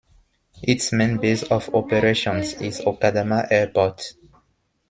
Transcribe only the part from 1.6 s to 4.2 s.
operations is Okadama Airport.